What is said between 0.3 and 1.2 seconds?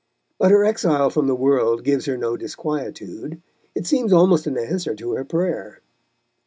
But her exile